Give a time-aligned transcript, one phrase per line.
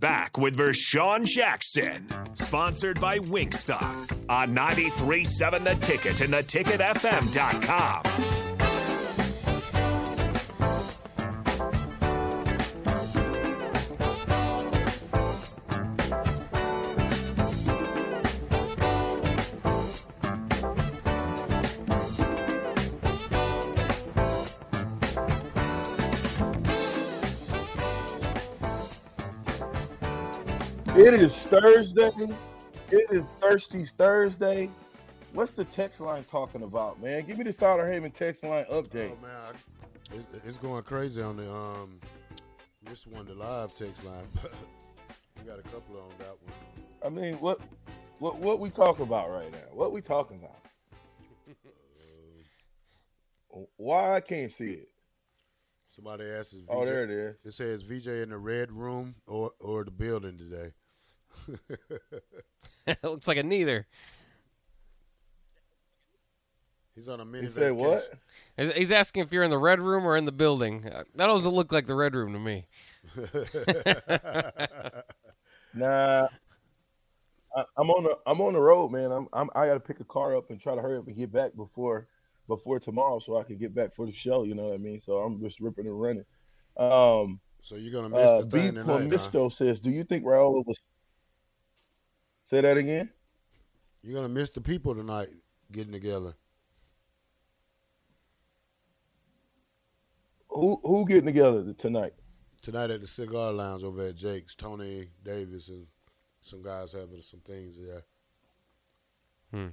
[0.00, 8.47] Back with Vershawn Jackson, sponsored by Wingstop on 93.7 The Ticket and theticketfm.com.
[30.98, 32.10] It is Thursday.
[32.90, 34.68] It is Thirsty Thursday.
[35.32, 37.24] What's the text line talking about, man?
[37.24, 39.12] Give me the Souder Haven text line update.
[39.12, 39.30] Oh man,
[40.10, 42.00] I, it, it's going crazy on the um.
[42.82, 44.24] This one, the live text line,
[45.36, 46.52] we got a couple on that one.
[47.06, 47.60] I mean, what,
[48.18, 49.58] what, what we talking about right now?
[49.72, 50.56] What we talking about?
[53.76, 54.88] Why I can't see it?
[55.92, 57.36] Somebody asked, Oh, there it is.
[57.44, 60.72] It says VJ in the red room or or the building today.
[62.86, 63.86] It looks like a neither.
[66.94, 67.44] He's on a mini.
[67.46, 68.12] He said what?
[68.56, 70.84] He's he's asking if you're in the red room or in the building.
[70.86, 72.66] Uh, That doesn't look like the red room to me.
[75.74, 76.26] Nah,
[77.54, 79.12] I, I'm on the I'm on the road, man.
[79.12, 81.14] I'm, I'm I got to pick a car up and try to hurry up and
[81.16, 82.06] get back before
[82.48, 84.44] before tomorrow, so I can get back for the show.
[84.44, 84.98] You know what I mean?
[84.98, 86.24] So I'm just ripping and running.
[86.78, 89.02] Um, So you're gonna miss uh, the B thing tonight.
[89.02, 89.08] huh?
[89.08, 90.80] Misto says, "Do you think Raiola was?"
[92.48, 93.10] Say that again.
[94.02, 95.28] You're gonna miss the people tonight
[95.70, 96.32] getting together.
[100.48, 102.14] Who who getting together tonight?
[102.62, 105.86] Tonight at the cigar lounge over at Jake's, Tony Davis and
[106.40, 108.04] some guys having some things there.
[109.52, 109.72] Hmm.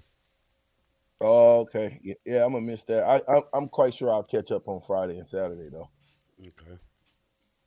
[1.21, 2.01] Oh, okay.
[2.03, 3.05] Yeah, yeah, I'm gonna miss that.
[3.05, 5.89] I, I I'm quite sure I'll catch up on Friday and Saturday though.
[6.41, 6.77] Okay.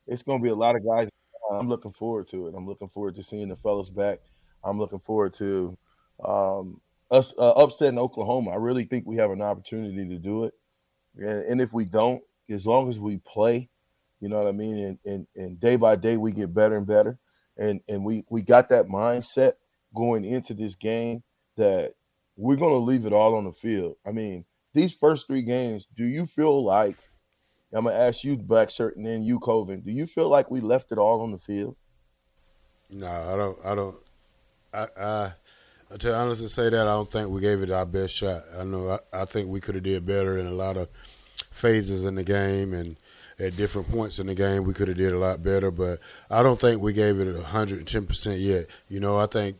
[0.06, 1.08] It's gonna be a lot of guys.
[1.50, 2.54] I'm looking forward to it.
[2.54, 4.18] I'm looking forward to seeing the fellas back.
[4.64, 5.76] I'm looking forward to
[6.24, 6.80] um,
[7.10, 8.50] us uh, upsetting Oklahoma.
[8.50, 10.54] I really think we have an opportunity to do it.
[11.16, 13.68] And, and if we don't, as long as we play,
[14.20, 16.86] you know what I mean, and, and and day by day we get better and
[16.86, 17.18] better.
[17.56, 19.54] And and we we got that mindset
[19.94, 21.22] going into this game
[21.56, 21.94] that
[22.36, 23.96] we're gonna leave it all on the field.
[24.06, 26.96] I mean, these first three games, do you feel like
[27.72, 29.80] I'm gonna ask you, Black Shirt, and then you, Coven.
[29.80, 31.76] Do you feel like we left it all on the field?
[32.90, 33.58] No, I don't.
[33.64, 33.96] I don't.
[34.72, 35.32] I, I,
[35.98, 38.44] to honestly say that, I don't think we gave it our best shot.
[38.58, 38.90] I know.
[38.90, 40.88] I, I think we could have did better in a lot of
[41.50, 42.96] phases in the game and
[43.38, 44.64] at different points in the game.
[44.64, 47.78] We could have did a lot better, but I don't think we gave it hundred
[47.78, 48.66] and ten percent yet.
[48.88, 49.58] You know, I think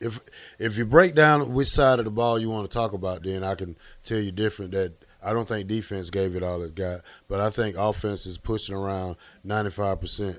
[0.00, 0.20] if
[0.58, 3.42] if you break down which side of the ball you want to talk about, then
[3.42, 4.72] I can tell you different.
[4.72, 4.92] That
[5.22, 8.74] I don't think defense gave it all it got, but I think offense is pushing
[8.74, 10.38] around ninety five percent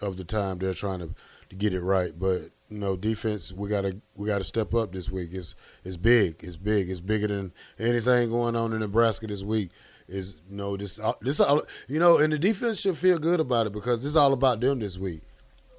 [0.00, 1.14] of the time they're trying to,
[1.50, 2.12] to get it right.
[2.18, 5.30] But you know, defense we gotta we gotta step up this week.
[5.32, 5.54] It's
[5.84, 6.36] it's big.
[6.40, 6.88] It's big.
[6.88, 9.70] It's bigger than anything going on in Nebraska this week.
[10.08, 13.40] Is you know this uh, this all you know, and the defense should feel good
[13.40, 15.22] about it because this is all about them this week.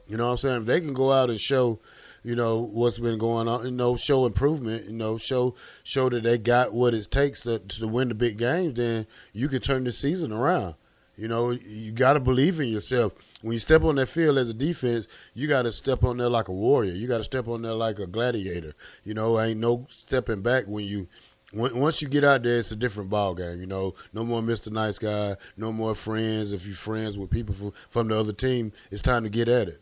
[0.07, 0.62] You know what I'm saying?
[0.62, 1.79] If they can go out and show,
[2.24, 6.23] you know, what's been going on, you know, show improvement, you know, show show that
[6.23, 9.85] they got what it takes to to win the big games, then you can turn
[9.85, 10.75] the season around.
[11.16, 13.13] You know, you got to believe in yourself.
[13.41, 16.29] When you step on that field as a defense, you got to step on there
[16.29, 16.94] like a warrior.
[16.94, 18.74] You got to step on there like a gladiator.
[19.03, 21.07] You know, ain't no stepping back when you
[21.53, 23.59] once you get out there, it's a different ball game.
[23.59, 24.72] You know, no more Mr.
[24.72, 26.53] Nice Guy, no more friends.
[26.53, 29.68] If you're friends with people from, from the other team, it's time to get at
[29.68, 29.81] it.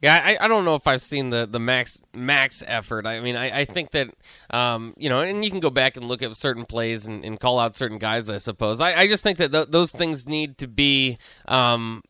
[0.00, 3.06] Yeah, I, I don't know if I've seen the, the max max effort.
[3.06, 4.08] I mean, I, I think that
[4.48, 7.38] um, you know, and you can go back and look at certain plays and, and
[7.38, 8.30] call out certain guys.
[8.30, 8.80] I suppose.
[8.80, 12.02] I, I just think that th- those things need to be um,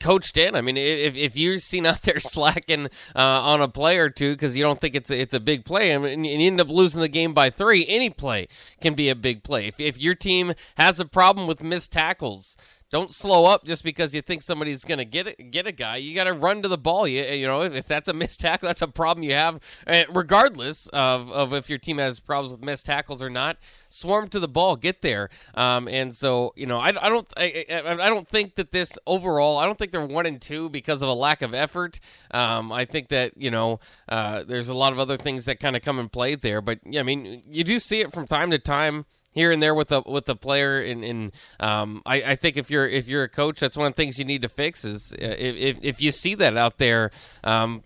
[0.00, 0.54] coached in.
[0.54, 4.32] I mean, if if you're seen out there slacking uh, on a play or two
[4.32, 6.68] because you don't think it's a, it's a big play, and, and you end up
[6.68, 8.48] losing the game by three, any play
[8.80, 9.66] can be a big play.
[9.66, 12.56] If if your team has a problem with missed tackles
[12.90, 15.96] don't slow up just because you think somebody's going to get it, get a guy.
[15.96, 17.06] You got to run to the ball.
[17.06, 20.04] You, you know, if, if, that's a missed tackle, that's a problem you have, uh,
[20.10, 23.58] regardless of, of if your team has problems with missed tackles or not.
[23.88, 25.28] Swarm to the ball, get there.
[25.54, 29.58] Um, and so, you know, I, I don't, I, I, don't think that this overall,
[29.58, 32.00] I don't think they're one and two because of a lack of effort.
[32.30, 35.76] Um, I think that you know, uh, there's a lot of other things that kind
[35.76, 36.60] of come and play there.
[36.60, 39.06] But yeah, I mean, you do see it from time to time
[39.38, 40.80] here and there with a with a player.
[40.80, 43.94] And, and um, I, I, think if you're if you're a coach, that's one of
[43.94, 47.10] the things you need to fix is uh, if if you see that out there.
[47.44, 47.82] Um,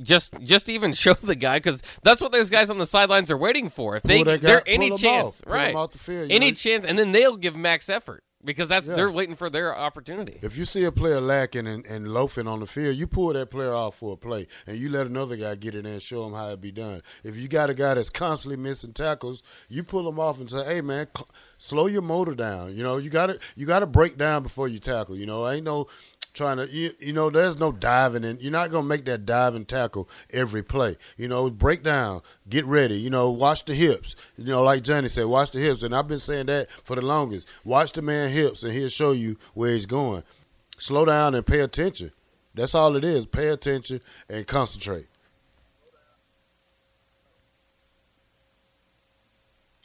[0.00, 3.36] just just even show the guy because that's what those guys on the sidelines are
[3.36, 3.96] waiting for.
[3.96, 5.74] If they they're any chance, right?
[5.92, 6.54] The field, any know?
[6.54, 8.94] chance, and then they'll give max effort because that's yeah.
[8.94, 10.38] they're waiting for their opportunity.
[10.42, 13.50] If you see a player lacking and, and loafing on the field, you pull that
[13.50, 16.26] player off for a play, and you let another guy get in there and show
[16.26, 17.02] him how it be done.
[17.24, 20.64] If you got a guy that's constantly missing tackles, you pull him off and say,
[20.64, 21.28] "Hey, man." Cl-
[21.62, 22.74] slow your motor down.
[22.74, 25.16] You know, you got to you got to break down before you tackle.
[25.16, 25.86] You know, ain't no
[26.34, 29.26] trying to you, you know there's no diving and you're not going to make that
[29.26, 30.96] diving tackle every play.
[31.16, 34.16] You know break down get ready you know watch the hips.
[34.36, 35.82] You know like johnny said watch the hips.
[35.82, 37.46] And i've been saying that for the longest.
[37.64, 40.22] Watch the man hips and he'll show you where he's going.
[40.78, 42.12] Slow down and pay attention.
[42.54, 43.26] That's all it is.
[43.26, 45.06] Pay attention and concentrate.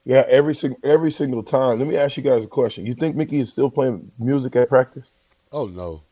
[0.06, 1.80] Yeah every every single time.
[1.80, 2.86] Let me ask you guys a question.
[2.86, 5.12] You think mickey is still playing music at practice?
[5.52, 6.04] Oh no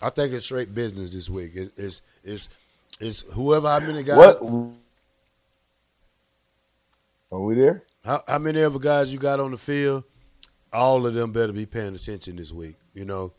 [0.00, 1.52] I think it's straight business this week.
[1.54, 2.48] it's it's
[3.00, 4.16] it's whoever how many guys.
[4.16, 4.42] What?
[7.32, 7.82] Are we there?
[8.04, 10.04] How, how many other guys you got on the field?
[10.72, 12.76] All of them better be paying attention this week.
[12.92, 13.32] You know,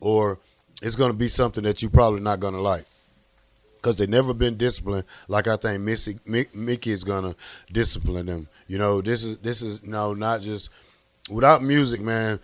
[0.00, 0.38] or
[0.80, 2.86] it's going to be something that you're probably not going to like
[3.76, 7.36] because they never been disciplined like I think Missy, Mickey is going to
[7.72, 8.48] discipline them.
[8.66, 10.70] You know, this is this is you no know, not just
[11.28, 12.40] without music, man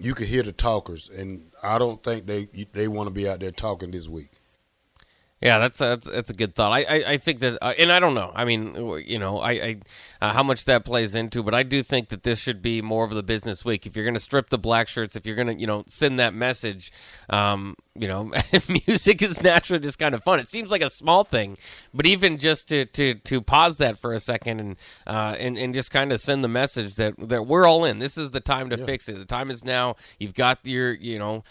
[0.00, 3.40] you could hear the talkers, and I don't think they they want to be out
[3.40, 4.30] there talking this week.
[5.42, 6.70] Yeah, that's that's that's a good thought.
[6.70, 8.30] I I, I think that, uh, and I don't know.
[8.34, 8.74] I mean,
[9.06, 9.80] you know, I, I
[10.20, 13.04] uh, how much that plays into, but I do think that this should be more
[13.04, 13.86] of the business week.
[13.86, 16.18] If you're going to strip the black shirts, if you're going to, you know, send
[16.18, 16.92] that message,
[17.30, 18.30] um, you know,
[18.86, 20.40] music is naturally just kind of fun.
[20.40, 21.56] It seems like a small thing,
[21.94, 24.76] but even just to to to pause that for a second and
[25.06, 27.98] uh and and just kind of send the message that that we're all in.
[27.98, 28.84] This is the time to yeah.
[28.84, 29.16] fix it.
[29.16, 29.96] The time is now.
[30.18, 31.44] You've got your, you know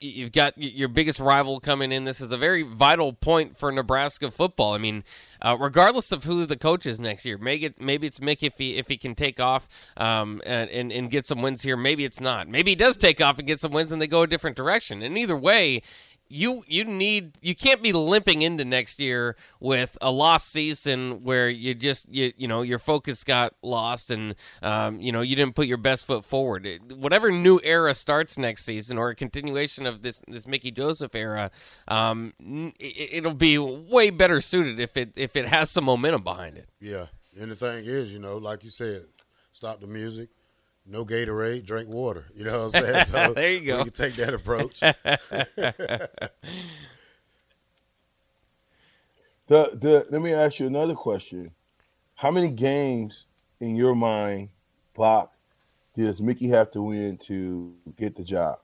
[0.00, 2.04] you've got your biggest rival coming in.
[2.04, 4.72] This is a very vital point for Nebraska football.
[4.74, 5.04] I mean,
[5.40, 8.54] uh, regardless of who the coach is next year, maybe it, maybe it's Mick if
[8.58, 11.76] he if he can take off um, and, and and get some wins here.
[11.76, 12.48] Maybe it's not.
[12.48, 15.02] Maybe he does take off and get some wins and they go a different direction.
[15.02, 15.82] And either way,
[16.28, 21.48] you you need you can't be limping into next year with a lost season where
[21.48, 25.54] you just you you know your focus got lost and um, you know you didn't
[25.54, 26.66] put your best foot forward.
[26.96, 31.50] Whatever new era starts next season or a continuation of this this Mickey Joseph era,
[31.88, 32.32] um,
[32.78, 36.68] it, will be way better suited if it if it has some momentum behind it.
[36.80, 37.06] Yeah,
[37.38, 39.04] and the thing is, you know, like you said,
[39.52, 40.30] stop the music,
[40.88, 42.26] no Gatorade, drink water.
[42.34, 43.06] You know what I'm saying?
[43.06, 43.78] So there you go.
[43.78, 44.80] We can take that approach.
[44.80, 46.10] the
[49.46, 51.50] the let me ask you another question.
[52.14, 53.26] How many games
[53.60, 54.48] in your mind,
[54.94, 55.32] Bach,
[55.96, 58.58] does Mickey have to win to get the job?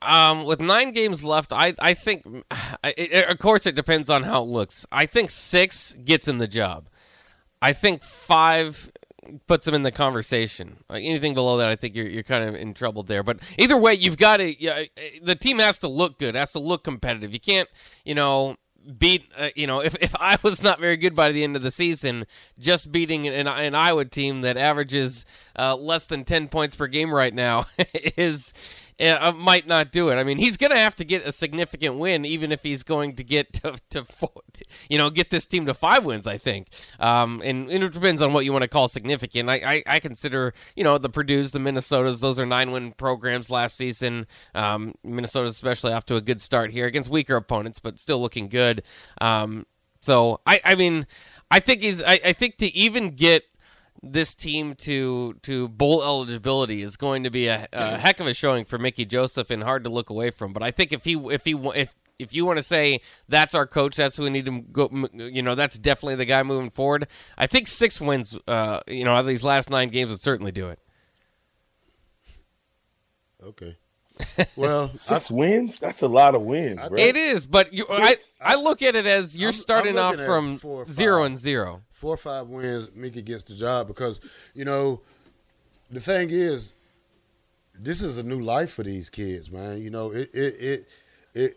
[0.00, 2.24] Um, with nine games left, I I think,
[2.84, 4.86] it, it, of course, it depends on how it looks.
[4.90, 6.88] I think six gets him the job.
[7.60, 8.90] I think five
[9.46, 10.78] puts them in the conversation.
[10.88, 13.22] Like anything below that, I think you're you're kind of in trouble there.
[13.22, 14.62] But either way, you've got to.
[14.62, 14.84] Yeah,
[15.22, 16.34] the team has to look good.
[16.34, 17.32] Has to look competitive.
[17.32, 17.68] You can't,
[18.04, 18.56] you know,
[18.98, 19.30] beat.
[19.36, 21.70] Uh, you know, if if I was not very good by the end of the
[21.70, 22.26] season,
[22.58, 25.24] just beating an, an Iowa team that averages
[25.58, 27.66] uh, less than ten points per game right now
[28.16, 28.52] is
[29.00, 30.16] uh, might not do it.
[30.16, 33.16] I mean, he's going to have to get a significant win, even if he's going
[33.16, 34.30] to get to, to, four,
[34.88, 36.26] you know, get this team to five wins.
[36.26, 36.68] I think,
[37.00, 39.48] um, and, and, it depends on what you want to call significant.
[39.48, 43.50] I, I, I, consider, you know, the Purdue's, the Minnesotas, those are nine win programs
[43.50, 44.26] last season.
[44.54, 48.48] Um, Minnesota's especially off to a good start here against weaker opponents, but still looking
[48.48, 48.82] good.
[49.20, 49.66] Um,
[50.00, 51.06] so I, I mean,
[51.50, 53.44] I think he's, I, I think to even get
[54.02, 58.34] this team to to bowl eligibility is going to be a, a, heck of a
[58.34, 60.52] showing for Mickey Joseph and hard to look away from.
[60.52, 63.66] But I think if he if he if if you want to say that's our
[63.66, 64.90] coach, that's who we need to go.
[65.12, 67.08] You know, that's definitely the guy moving forward.
[67.36, 68.38] I think six wins.
[68.46, 70.78] Uh, you know, out of these last nine games would certainly do it.
[73.42, 73.76] Okay.
[74.56, 75.78] Well, six I, wins?
[75.78, 76.80] That's a lot of wins.
[76.88, 76.98] Bro.
[76.98, 80.26] It is, but you, I I look at it as you're I'm, starting I'm off
[80.26, 84.18] from zero and zero four or five wins, Mickey gets the job because
[84.54, 85.00] you know
[85.88, 86.72] the thing is,
[87.78, 89.80] this is a new life for these kids, man.
[89.80, 90.88] You know, it it it,
[91.32, 91.56] it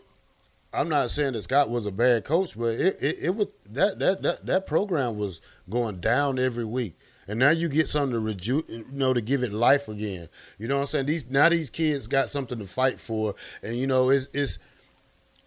[0.71, 3.97] I'm not saying that Scott was a bad coach, but it, it, it was that,
[3.97, 6.95] that that that program was going down every week.
[7.27, 10.29] And now you get something to reju- you know to give it life again.
[10.57, 11.05] You know what I'm saying?
[11.07, 14.59] These now these kids got something to fight for, and you know it's it's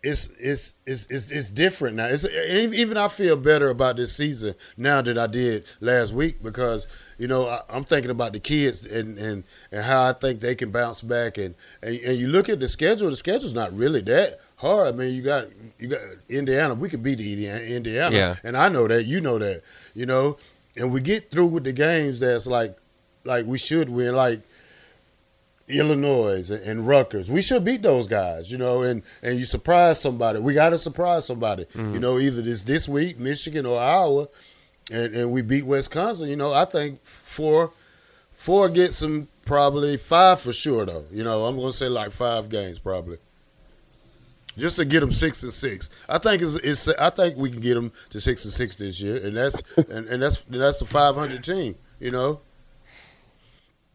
[0.03, 2.07] it's it's it's it's, it's different now.
[2.07, 6.87] It's even I feel better about this season now than I did last week because
[7.19, 10.55] you know I, am thinking about the kids and, and and how I think they
[10.55, 13.11] can bounce back and, and and you look at the schedule.
[13.11, 14.95] The schedule's not really that hard.
[14.95, 16.75] I mean, you got you got Indiana.
[16.75, 18.37] We can beat Indiana, yeah.
[18.45, 19.05] and I know that.
[19.05, 19.63] You know that.
[19.95, 20.37] You know,
[20.77, 22.77] and we get through with the games that's like
[23.25, 24.15] like we should win.
[24.15, 24.43] Like
[25.69, 27.31] Illinois and, Rutgers.
[27.31, 30.41] We should beat those guys, you know, and, and you surprise somebody.
[30.41, 31.95] We got to surprise somebody, mm-hmm.
[31.95, 34.29] you know, either this this week, Michigan or Iowa,
[34.91, 36.29] and, and we beat Wisconsin.
[36.29, 37.73] You know, I think four
[38.33, 41.05] four gets them probably five for sure though.
[41.13, 43.19] You know, I'm going to say like five games probably.
[44.59, 47.61] Just to get them six and six, I think it's, it's I think we can
[47.61, 50.87] get them to six and six this year, and that's and, and that's that's a
[50.87, 51.77] 500 team.
[52.01, 52.41] You know,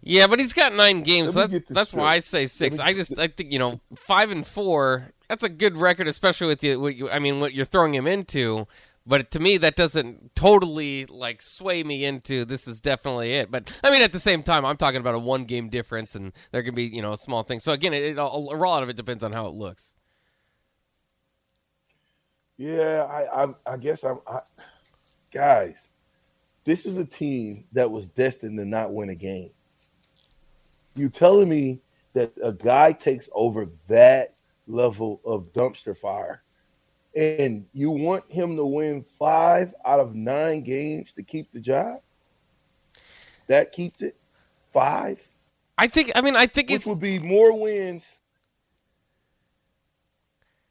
[0.05, 1.33] yeah, but he's got nine games.
[1.33, 2.77] So that's that's why I say six.
[2.79, 5.11] I just I think you know five and four.
[5.29, 6.79] That's a good record, especially with you.
[6.79, 8.67] What you I mean, what you're throwing him into.
[9.05, 13.49] But to me, that doesn't totally like sway me into this is definitely it.
[13.49, 16.33] But I mean, at the same time, I'm talking about a one game difference, and
[16.51, 17.61] there can be you know a small thing.
[17.61, 19.93] So again, it, it, a lot of it depends on how it looks.
[22.57, 24.39] Yeah, I I, I guess I'm I,
[25.31, 25.89] guys.
[26.65, 29.51] This is a team that was destined to not win a game
[30.95, 31.81] you telling me
[32.13, 34.35] that a guy takes over that
[34.67, 36.43] level of dumpster fire
[37.15, 42.01] and you want him to win five out of nine games to keep the job?
[43.47, 44.15] That keeps it
[44.71, 45.21] five.
[45.77, 46.11] I think.
[46.15, 48.21] I mean, I think which would be more wins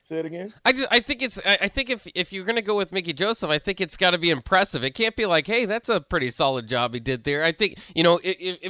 [0.05, 0.53] Say it again.
[0.65, 3.51] I just I think it's I think if if you're gonna go with Mickey Joseph,
[3.51, 4.83] I think it's got to be impressive.
[4.83, 7.45] It can't be like, hey, that's a pretty solid job he did there.
[7.45, 8.19] I think you know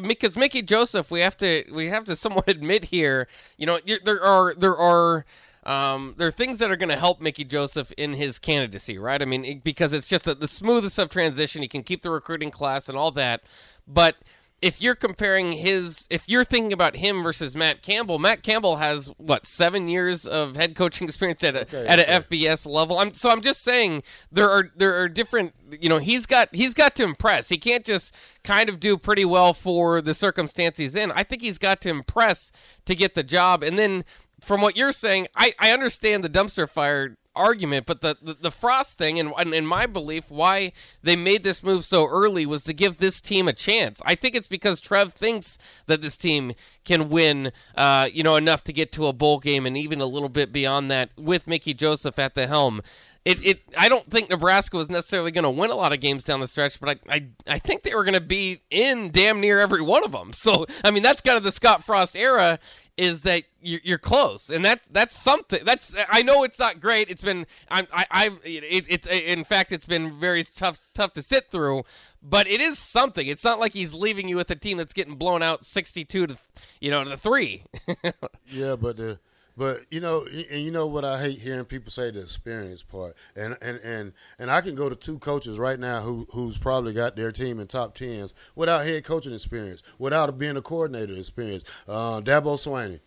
[0.07, 4.23] because Mickey Joseph, we have to we have to somewhat admit here, you know, there
[4.23, 5.25] are there are.
[5.65, 9.23] Um, there are things that are going to help Mickey Joseph in his candidacy, right?
[9.23, 11.63] I mean, because it's just a, the smoothest of transition.
[11.63, 13.43] He can keep the recruiting class and all that,
[13.87, 14.17] but
[14.63, 19.09] if you're comparing his, if you're thinking about him versus Matt Campbell, Matt Campbell has
[19.19, 22.13] what seven years of head coaching experience at a okay, at okay.
[22.13, 23.01] an FBS level.
[23.01, 25.53] I'm so I'm just saying there are there are different.
[25.81, 27.49] You know, he's got he's got to impress.
[27.49, 28.15] He can't just
[28.45, 31.11] kind of do pretty well for the circumstance he's in.
[31.11, 32.53] I think he's got to impress
[32.87, 33.65] to get the job.
[33.65, 34.05] And then
[34.41, 38.51] from what you're saying, I I understand the dumpster fire argument, but the, the, the
[38.51, 40.73] Frost thing, and, in my belief, why
[41.03, 44.01] they made this move so early was to give this team a chance.
[44.05, 46.53] I think it's because Trev thinks that this team
[46.85, 50.07] can win, uh, you know, enough to get to a bowl game and even a
[50.07, 52.83] little bit beyond that with Mickey Joseph at the helm.
[53.25, 56.25] It, it I don't think Nebraska was necessarily going to win a lot of games
[56.25, 59.41] down the stretch, but I I, I think they were going to be in damn
[59.41, 60.33] near every one of them.
[60.33, 62.59] So I mean that's kind of the Scott Frost era,
[62.97, 65.65] is that you're close, and that that's something.
[65.65, 67.09] That's I know it's not great.
[67.09, 71.23] It's been I'm I I it, it's in fact it's been very tough tough to
[71.23, 71.85] sit through,
[72.23, 73.27] but it is something.
[73.27, 76.27] It's not like he's leaving you with a team that's getting blown out sixty two
[76.27, 76.37] to
[76.81, 77.65] you know to three.
[78.47, 79.19] yeah, but the
[79.57, 83.17] but you know, and you know what I hate hearing people say the experience part,
[83.37, 86.93] and and and and I can go to two coaches right now who who's probably
[86.93, 91.65] got their team in top tens without head coaching experience, without being a coordinator experience.
[91.87, 93.01] Uh, Dabo Swinney,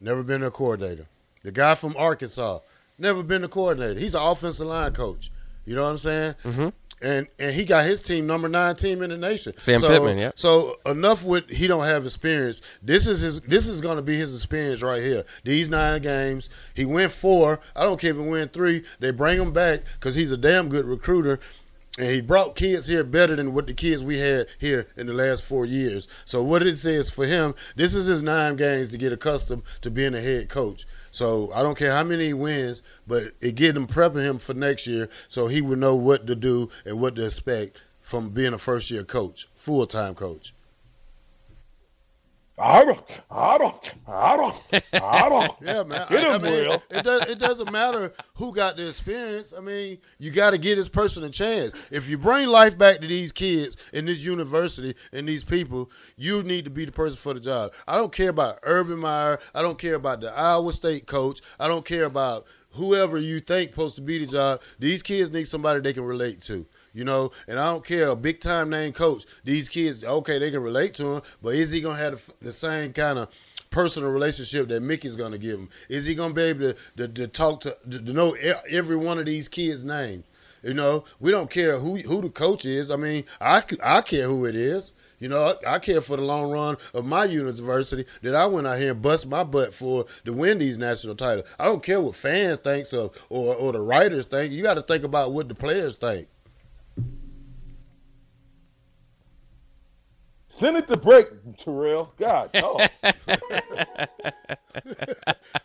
[0.00, 1.06] never been a coordinator.
[1.42, 2.60] The guy from Arkansas,
[2.98, 3.98] never been a coordinator.
[3.98, 5.30] He's an offensive line coach.
[5.64, 6.34] You know what I'm saying?
[6.44, 6.68] Mm-hmm
[7.04, 9.52] and and he got his team number nine team in the nation.
[9.58, 10.30] Sam so, Pittman, yeah.
[10.36, 12.62] So enough with he don't have experience.
[12.82, 13.40] This is his.
[13.42, 15.24] This is going to be his experience right here.
[15.44, 17.60] These nine games, he went four.
[17.76, 18.84] I don't care if he win three.
[19.00, 21.40] They bring him back because he's a damn good recruiter.
[21.96, 25.12] And he brought kids here better than what the kids we had here in the
[25.12, 26.08] last four years.
[26.24, 29.92] So what it says for him, this is his nine games to get accustomed to
[29.92, 30.86] being a head coach.
[31.14, 34.52] So I don't care how many he wins, but it get him prepping him for
[34.52, 38.52] next year so he would know what to do and what to expect from being
[38.52, 40.54] a first year coach, full time coach.
[42.56, 44.56] I don't, I don't, I don't,
[44.92, 45.52] I don't.
[45.60, 46.06] yeah, man.
[46.08, 46.82] Get him, I, mean, Will.
[46.88, 49.52] It, does, it doesn't matter who got the experience.
[49.56, 51.72] I mean, you got to give this person a chance.
[51.90, 56.44] If you bring life back to these kids in this university and these people, you
[56.44, 57.72] need to be the person for the job.
[57.88, 59.40] I don't care about Urban Meyer.
[59.52, 61.40] I don't care about the Iowa State coach.
[61.58, 64.60] I don't care about whoever you think supposed to be the job.
[64.78, 66.64] These kids need somebody they can relate to.
[66.94, 69.26] You know, and I don't care a big time name coach.
[69.42, 72.52] These kids, okay, they can relate to him, but is he gonna have the, the
[72.52, 73.28] same kind of
[73.70, 75.68] personal relationship that Mickey's gonna give him?
[75.88, 78.32] Is he gonna be able to to, to talk to, to know
[78.70, 80.24] every one of these kids' names?
[80.62, 82.92] You know, we don't care who who the coach is.
[82.92, 84.92] I mean, I I care who it is.
[85.18, 88.66] You know, I, I care for the long run of my university that I went
[88.66, 91.48] out here and bust my butt for to win these national titles.
[91.58, 94.52] I don't care what fans think of or or the writers think.
[94.52, 96.28] You got to think about what the players think.
[100.54, 101.26] Send it to break,
[101.58, 102.14] Terrell.
[102.16, 102.86] God, oh.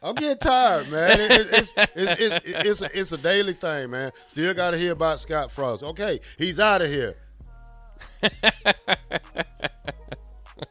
[0.01, 1.19] I'm getting tired, man.
[1.19, 4.11] It, it, it's, it's, it's, it's, a, it's a daily thing, man.
[4.31, 5.83] Still got to hear about Scott Frost.
[5.83, 7.17] Okay, he's out of here.
[8.23, 8.33] it's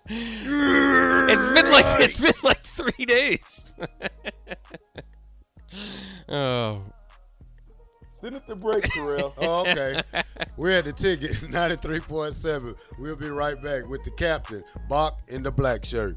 [0.09, 3.73] been like it's been like three days.
[6.29, 6.83] oh.
[8.21, 9.33] Send it to break, Terrell.
[9.39, 10.03] oh, okay.
[10.57, 12.77] We're at the ticket, 93.7.
[12.99, 16.17] We'll be right back with the captain, Bach in the black shirt.